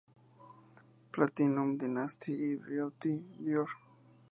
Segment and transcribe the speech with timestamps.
[1.11, 3.69] Platinum, Dynasty y Beauty Dior.